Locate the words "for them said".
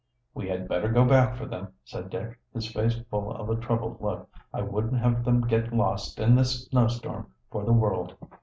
1.37-2.09